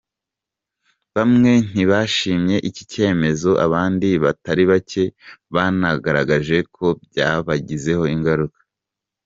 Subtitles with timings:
[1.15, 5.03] Bamwe ntibashimye icyi cyemezo, abandi batari bake
[5.53, 8.59] banagaragaje ko byabagizeho ingaruka.